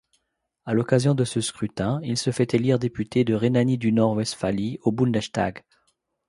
[0.65, 5.63] À l'occasion de ce scrutin, il se fait élire député de Rhénanie-du-Nord-Westphalie au Bundestag.